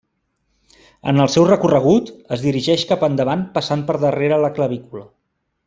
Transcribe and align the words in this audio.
En 1.11 1.19
el 1.25 1.29
seu 1.33 1.45
recorregut, 1.49 2.09
es 2.37 2.45
dirigeix 2.47 2.87
cap 2.93 3.05
endavant 3.09 3.45
passant 3.59 3.85
per 3.91 3.99
darrere 4.07 4.41
la 4.47 4.53
clavícula. 4.59 5.07